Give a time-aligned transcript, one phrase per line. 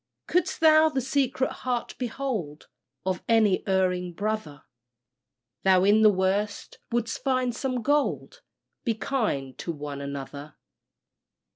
[0.25, 2.65] Couldst thou the secret heart behold
[3.05, 4.63] Of any erring brother,
[5.61, 8.41] Thou in the worst wouldst find some gold
[8.83, 10.55] Be kind to one another.